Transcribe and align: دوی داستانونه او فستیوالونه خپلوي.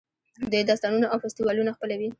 دوی 0.51 0.63
داستانونه 0.69 1.05
او 1.11 1.17
فستیوالونه 1.23 1.71
خپلوي. 1.77 2.09